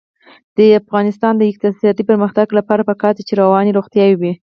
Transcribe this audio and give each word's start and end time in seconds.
د 0.57 0.59
افغانستان 0.81 1.33
د 1.37 1.41
اقتصادي 1.51 2.03
پرمختګ 2.09 2.47
لپاره 2.59 2.81
پکار 2.89 3.13
ده 3.17 3.23
چې 3.27 3.33
رواني 3.41 3.71
روغتیا 3.77 4.05
وي. 4.19 4.31